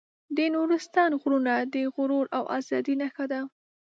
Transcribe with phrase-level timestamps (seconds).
[0.37, 3.41] د نورستان غرونه د غرور او ازادۍ نښه ده.